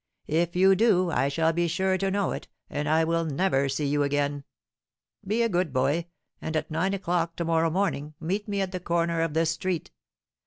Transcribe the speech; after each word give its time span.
If 0.25 0.55
you 0.55 0.73
do, 0.73 1.11
I 1.11 1.27
shall 1.27 1.53
be 1.53 1.67
sure 1.67 1.95
to 1.99 2.09
know 2.09 2.31
it, 2.31 2.47
and 2.71 2.89
I 2.89 3.03
will 3.03 3.23
never 3.23 3.69
see 3.69 3.85
you 3.85 4.01
again. 4.01 4.45
Be 5.27 5.43
a 5.43 5.47
good 5.47 5.71
boy; 5.71 6.07
and 6.41 6.57
at 6.57 6.71
nine 6.71 6.95
o'clock 6.95 7.35
to 7.35 7.45
morrow 7.45 7.69
morning, 7.69 8.15
meet 8.19 8.47
me 8.47 8.61
at 8.61 8.71
the 8.71 8.79
corner 8.79 9.21
of 9.21 9.35
this 9.35 9.51
street.' 9.51 9.91